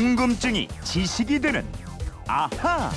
[0.00, 1.62] 궁금증이 지식이 되는
[2.26, 2.90] 아하.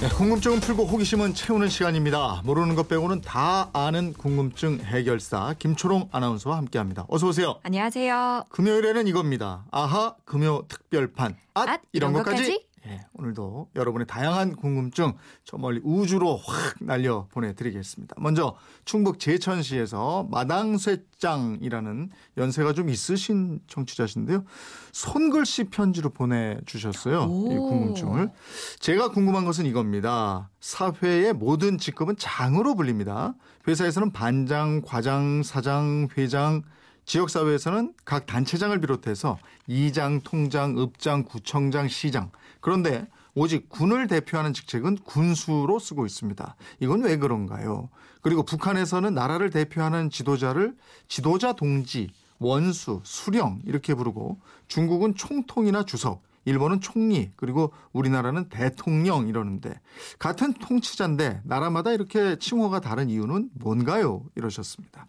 [0.00, 2.42] 네, 궁금증은 풀고 호기심은 채우는 시간입니다.
[2.44, 7.06] 모르는 것 빼고는 다 아는 궁금증 해결사 김초롱 아나운서와 함께합니다.
[7.08, 7.60] 어서 오세요.
[7.62, 8.46] 안녕하세요.
[8.48, 9.64] 금요일에는 이겁니다.
[9.70, 11.36] 아하 금요 특별판.
[11.54, 12.36] 앗, 앗, 이런 이런 것까지.
[12.42, 12.66] 것까지?
[12.86, 15.12] 예, 오늘도 여러분의 다양한 궁금증
[15.44, 18.16] 저 멀리 우주로 확 날려 보내드리겠습니다.
[18.18, 24.44] 먼저 충북 제천시에서 마당쇠짱이라는 연세가 좀 있으신 청취자신데요.
[24.90, 27.22] 손글씨 편지로 보내주셨어요.
[27.22, 27.68] 이 오.
[27.68, 28.30] 궁금증을.
[28.80, 30.50] 제가 궁금한 것은 이겁니다.
[30.60, 33.34] 사회의 모든 직급은 장으로 불립니다.
[33.68, 36.62] 회사에서는 반장, 과장, 사장, 회장,
[37.04, 42.30] 지역사회에서는 각 단체장을 비롯해서 이장, 통장, 읍장, 구청장, 시장.
[42.60, 46.54] 그런데 오직 군을 대표하는 직책은 군수로 쓰고 있습니다.
[46.80, 47.88] 이건 왜 그런가요?
[48.20, 50.76] 그리고 북한에서는 나라를 대표하는 지도자를
[51.08, 59.80] 지도자 동지, 원수, 수령 이렇게 부르고 중국은 총통이나 주석, 일본은 총리, 그리고 우리나라는 대통령 이러는데
[60.18, 64.24] 같은 통치자인데 나라마다 이렇게 칭호가 다른 이유는 뭔가요?
[64.34, 65.06] 이러셨습니다.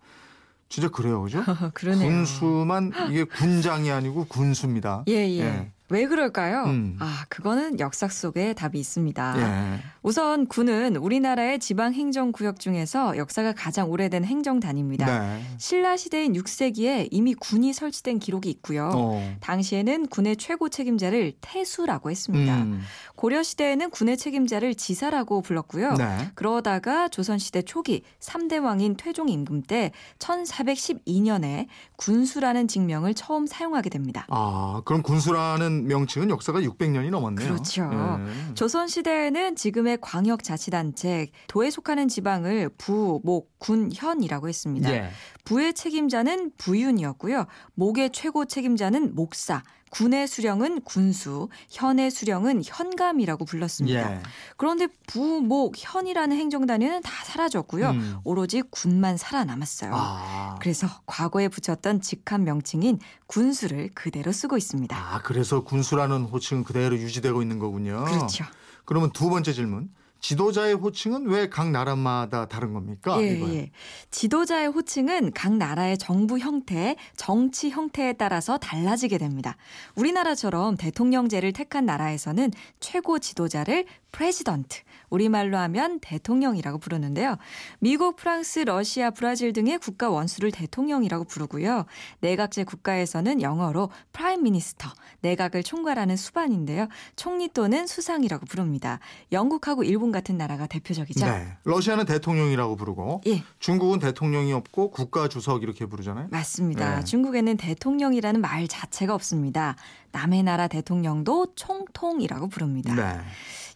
[0.73, 1.43] 진짜 그래요, 그죠?
[1.75, 2.09] 그러네요.
[2.09, 5.03] 군수만 이게 군장이 아니고 군수입니다.
[5.07, 5.39] 예, 예.
[5.39, 5.71] 예.
[5.93, 6.63] 왜 그럴까요?
[6.63, 6.95] 음.
[6.99, 9.35] 아, 그거는 역사 속에 답이 있습니다.
[9.37, 9.79] 예.
[10.01, 15.05] 우선 군은 우리나라의 지방 행정 구역 중에서 역사가 가장 오래된 행정단입니다.
[15.05, 15.43] 네.
[15.59, 18.89] 신라 시대인 6세기에 이미 군이 설치된 기록이 있고요.
[18.91, 19.35] 어.
[19.41, 22.63] 당시에는 군의 최고 책임자를 태수라고 했습니다.
[22.63, 22.81] 음.
[23.15, 25.93] 고려 시대에는 군의 책임자를 지사라고 불렀고요.
[25.93, 26.31] 네.
[26.33, 34.25] 그러다가 조선 시대 초기 3대 왕인 태종 임금 때 1412년에 군수라는 직명을 처음 사용하게 됩니다.
[34.29, 37.49] 아, 그럼 군수라는 명칭은 역사가 600년이 넘었네요.
[37.49, 37.89] 그렇죠.
[37.91, 38.53] 예.
[38.53, 44.91] 조선 시대에는 지금의 광역 자치단체, 도에 속하는 지방을 부, 목, 군, 현이라고 했습니다.
[44.91, 45.09] 예.
[45.45, 47.45] 부의 책임자는 부윤이었고요.
[47.75, 54.15] 목의 최고 책임자는 목사, 군의 수령은 군수, 현의 수령은 현감이라고 불렀습니다.
[54.15, 54.19] 예.
[54.57, 57.89] 그런데 부, 목, 현이라는 행정단위는 다 사라졌고요.
[57.91, 58.17] 음.
[58.23, 59.91] 오로지 군만 살아남았어요.
[59.93, 60.32] 아.
[60.63, 62.97] 그래서 과거에 붙였던 직함 명칭인
[63.27, 64.95] 군수를 그대로 쓰고 있습니다.
[64.95, 68.05] 아, 그래서 군수라는 호칭은 그대로 유지되고 있는 거군요.
[68.05, 68.45] 그렇죠.
[68.85, 69.89] 그러면 두 번째 질문.
[70.23, 73.21] 지도자의 호칭은 왜 각 나라마다 다른 겁니까?
[73.21, 73.41] 예.
[73.53, 73.71] 예.
[74.09, 79.57] 지도자의 호칭은 각 나라의 정부 형태, 정치 형태에 따라서 달라지게 됩니다.
[79.95, 84.79] 우리나라처럼 대통령제를 택한 나라에서는 최고 지도자를 president,
[85.09, 87.35] 우리말로 하면 대통령이라고 부르는데요.
[87.79, 91.85] 미국, 프랑스, 러시아, 브라질 등의 국가 원수를 대통령이라고 부르고요.
[92.21, 94.87] 내각제 국가에서는 영어로 prime minister,
[95.21, 96.87] 내각을 총괄하는 수반인데요.
[97.15, 98.99] 총리 또는 수상이라고 부릅니다.
[99.31, 101.25] 영국하고 일본 같은 나라가 대표적이죠.
[101.25, 101.57] 네.
[101.65, 103.43] 러시아는 대통령이라고 부르고 예.
[103.59, 106.29] 중국은 대통령이 없고 국가 주석 이렇게 부르잖아요.
[106.31, 106.99] 맞습니다.
[106.99, 107.03] 네.
[107.03, 109.75] 중국에는 대통령이라는 말 자체가 없습니다.
[110.13, 112.95] 남의 나라 대통령도 총통이라고 부릅니다.
[112.95, 113.19] 네.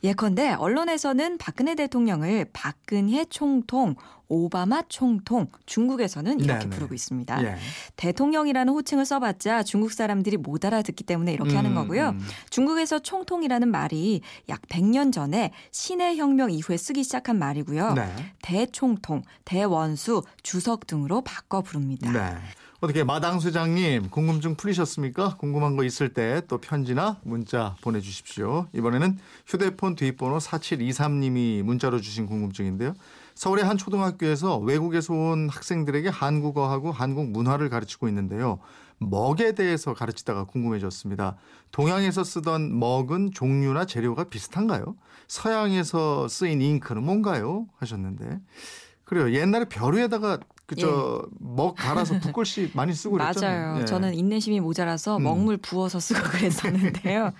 [0.03, 3.95] 예컨대 언론에서는 박근혜 대통령을 박근혜 총통,
[4.29, 6.75] 오바마 총통, 중국에서는 이렇게 네네.
[6.75, 7.43] 부르고 있습니다.
[7.43, 7.57] 예.
[7.95, 12.09] 대통령이라는 호칭을 써봤자 중국 사람들이 못 알아듣기 때문에 이렇게 하는 음, 거고요.
[12.09, 12.19] 음.
[12.49, 17.93] 중국에서 총통이라는 말이 약 100년 전에 신해 혁명 이후에 쓰기 시작한 말이고요.
[17.93, 18.13] 네.
[18.41, 22.11] 대총통, 대원수, 주석 등으로 바꿔 부릅니다.
[22.11, 22.35] 네.
[22.79, 25.37] 어떻게 마당 수장님 궁금증 풀리셨습니까?
[25.37, 28.67] 궁금한 거 있을 때 또 편지나 문자 보내주십시오.
[28.73, 29.17] 이번에는
[29.47, 32.93] 휴대폰 뒷번호 4723님이 문자로 주신 궁금증인데요.
[33.37, 38.57] 서울의 한 초등학교에서 외국에서 온 학생들에게 한국어하고 한국 문화를 가르치고 있는데요.
[38.97, 41.37] 먹에 대해서 가르치다가 궁금해졌습니다.
[41.71, 44.95] 동양에서 쓰던 먹은 종류나 재료가 비슷한가요?
[45.27, 47.67] 서양에서 쓰인 잉크는 뭔가요?
[47.77, 48.39] 하셨는데.
[49.03, 49.31] 그래요.
[49.31, 53.67] 옛날에 벼루에다가 그저 먹 갈아서 붓글씨 많이 쓰고 그랬잖아요.
[53.67, 53.81] 맞아요.
[53.81, 53.85] 예.
[53.85, 55.23] 저는 인내심이 모자라서 음.
[55.23, 57.31] 먹물 부어서 쓰고 그랬었는데요.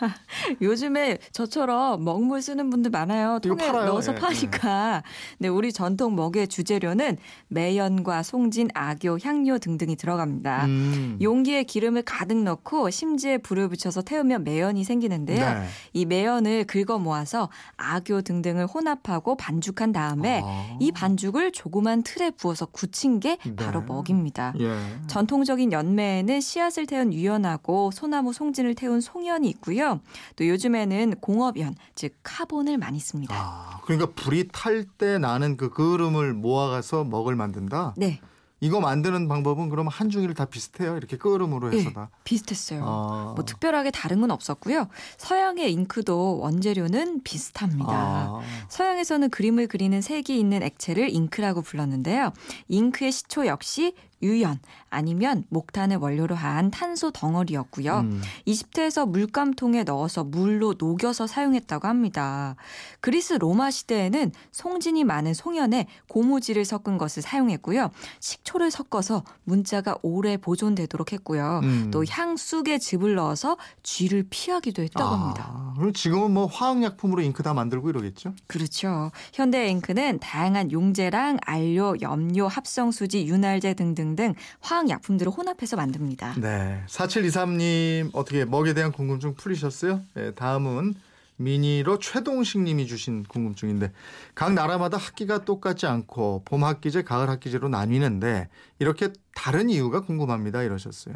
[0.62, 3.38] 요즘에 저처럼 먹물 쓰는 분들 많아요.
[3.40, 3.84] 통에 팔아요.
[3.84, 5.02] 넣어서 예, 파니까.
[5.38, 7.18] 네, 우리 전통 먹의 주재료는
[7.48, 10.64] 매연과 송진, 악교, 향료 등등이 들어갑니다.
[10.64, 11.18] 음.
[11.20, 15.54] 용기에 기름을 가득 넣고 심지에 불을 붙여서 태우면 매연이 생기는데요.
[15.54, 15.66] 네.
[15.92, 20.78] 이 매연을 긁어 모아서 악교 등등을 혼합하고 반죽한 다음에 아.
[20.80, 23.86] 이 반죽을 조그만 틀에 부어서 굳힌 게 바로 네.
[23.86, 24.54] 먹입니다.
[24.58, 24.76] 예.
[25.06, 30.00] 전통적인 연매에는 씨앗을 태운 유연하고 소나무 송진을 태운 송연이 있고요.
[30.36, 33.34] 또 요즘에는 공업연, 즉 카본을 많이 씁니다.
[33.36, 37.94] 아, 그러니까 불이 탈 때 나는 그 그름을 모아가서 먹을 만든다.
[37.96, 38.20] 네,
[38.60, 40.96] 이거 만드는 방법은 그럼 한중일 다 비슷해요.
[40.96, 42.10] 이렇게 끓음으로 해서 예, 다.
[42.24, 42.84] 비슷했어요.
[42.84, 43.32] 아.
[43.34, 44.88] 뭐 특별하게 다른 건 없었고요.
[45.16, 47.90] 서양의 잉크도 원재료는 비슷합니다.
[47.90, 48.40] 아.
[48.68, 52.32] 서양에서는 그림을 그리는 색이 있는 액체를 잉크라고 불렀는데요.
[52.68, 54.58] 잉크의 시초 역시 유연
[54.90, 58.00] 아니면 목탄을 원료로 한 탄소 덩어리였고요.
[58.00, 58.22] 음.
[58.46, 62.56] 20대에서 물감통에 넣어서 물로 녹여서 사용했다고 합니다.
[63.00, 67.90] 그리스 로마 시대에는 송진이 많은 송연에 고무질을 섞은 것을 사용했고요.
[68.18, 71.60] 식초를 섞어서 문자가 오래 보존되도록 했고요.
[71.62, 71.90] 음.
[71.90, 75.46] 또 향쑥에 즙을 넣어서 쥐를 피하기도 했다고 합니다.
[75.48, 78.34] 아, 그럼 지금은 뭐 화학약품으로 잉크 다 만들고 이러겠죠?
[78.46, 79.10] 그렇죠.
[79.32, 86.34] 현대 잉크는 다양한 용제랑 알료, 염료, 합성수지, 윤활제 등등 등 화학약품들을 혼합해서 만듭니다.
[86.40, 86.82] 네.
[86.86, 90.02] 4723님 어떻게 먹에 대한 궁금증 풀리셨어요?
[90.14, 90.94] 네, 다음은
[91.40, 93.92] 미니로 최동식 님이 주신 궁금증인데
[94.34, 98.48] 각 나라마다 학기가 똑같지 않고 봄 학기제, 가을 학기제로 나뉘는데
[98.78, 101.14] 이렇게 다른 이유가 궁금합니다 이러셨어요.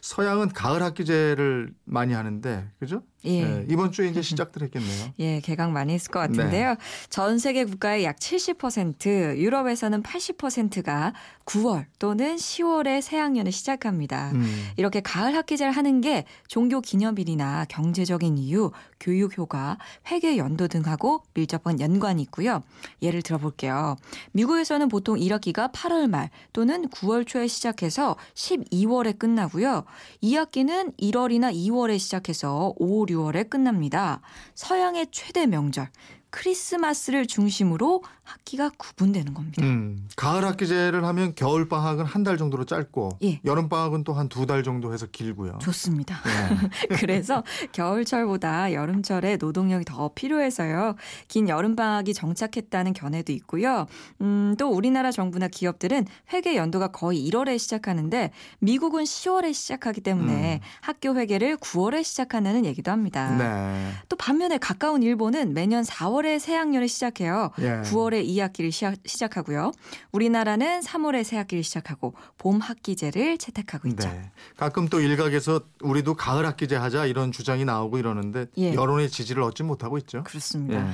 [0.00, 3.02] 서양은 가을 학기제를 많이 하는데 그죠?
[3.24, 3.44] 예.
[3.44, 5.12] 네, 이번 주에 이제 시작들 했겠네요.
[5.18, 6.70] 예, 개강 많이 했을 것 같은데요.
[6.70, 6.76] 네.
[7.08, 11.14] 전 세계 국가의 약 70%, 유럽에서는 80%가
[11.46, 14.32] 9월 또는 10월에 새학년을 시작합니다.
[14.34, 14.68] 음.
[14.76, 18.70] 이렇게 가을 학기제를 하는 게 종교 기념일이나 경제적인 이유,
[19.00, 19.78] 교육 효과,
[20.10, 22.62] 회계 연도 등하고 밀접한 연관이 있고요.
[23.02, 23.96] 예를 들어볼게요.
[24.32, 29.84] 미국에서는 보통 1학기가 8월 말 또는 9월 초에 시작해서 12월에 끝나고요.
[30.22, 34.20] 2학기는 1월이나 2월에 시작해서 5, 6월에 끝납니다.
[34.54, 35.88] 서양의 최대 명절
[36.30, 39.62] 크리스마스를 중심으로 학기가 구분되는 겁니다.
[39.62, 43.38] 음, 가을 학기제를 하면 겨울 방학은 한 달 정도로 짧고 예.
[43.44, 45.58] 여름 방학은 또 한 두 달 정도 해서 길고요.
[45.60, 46.16] 좋습니다.
[46.24, 46.68] 네.
[46.96, 47.42] 그래서
[47.72, 50.94] 겨울철보다 여름철에 노동력이 더 필요해서요.
[51.28, 53.86] 긴 여름 방학이 정착했다는 견해도 있고요.
[54.22, 58.30] 음, 또 우리나라 정부나 기업들은 회계 연도가 거의 1월에 시작하는데
[58.60, 60.66] 미국은 10월에 시작하기 때문에 음.
[60.80, 63.36] 학교 회계를 9월에 시작한다는 얘기도 합니다.
[63.36, 63.92] 네.
[64.08, 67.50] 또 반면에 가까운 일본은 매년 4월에 새 학년을 시작해요.
[67.60, 67.82] 예.
[67.82, 68.70] 9월에 2학기를
[69.04, 69.72] 시작, 하고요
[70.12, 74.08] 우리나라는 3월에 새학기를 시작하고 봄 학기제를 채택하고 있죠.
[74.08, 74.30] 네.
[74.56, 78.74] 가끔 또 일각에서 우리도 가을 학기제 하자 이런 주장이 나오고 이러는데 예.
[78.74, 80.22] 여론의 지지를 얻지 못하고 있죠.
[80.24, 80.86] 그렇습니다.
[80.86, 80.92] 예.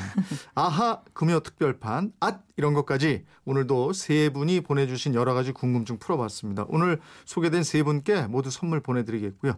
[0.54, 6.66] 아하 금요 특별판 앗 이런 것까지 오늘도 세 분이 보내주신 여러 가지 궁금증 풀어봤습니다.
[6.68, 9.54] 오늘 소개된 세 분께 모두 선물 보내드리겠고요.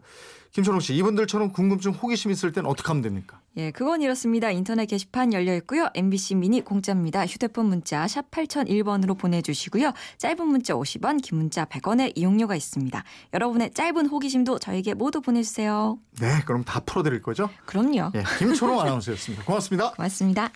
[0.52, 3.40] 김천홍 씨 이분들처럼 궁금증 호기심 있을 땐 어떻게 하면 됩니까?
[3.56, 4.52] 예, 그건 이렇습니다.
[4.52, 5.88] 인터넷 게시판 열려 있고요.
[5.94, 7.26] MBC 미니 공짜입니다.
[7.26, 9.92] 휴대폰 문자 샵 8001번으로 보내주시고요.
[10.18, 13.02] 짧은 문자 50원, 긴 문자 100원의 이용료가 있습니다.
[13.34, 15.98] 여러분의 짧은 호기심도 저에게 모두 보내주세요.
[16.20, 17.50] 네, 그럼 다 풀어드릴 거죠?
[17.66, 18.12] 그럼요.
[18.14, 19.44] 예, 김초롱 아나운서였습니다.
[19.44, 19.90] 고맙습니다.
[19.92, 20.52] 고맙습니다.